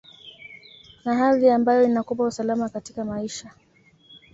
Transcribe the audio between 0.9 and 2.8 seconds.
na hadhi ambayo inakupa usalama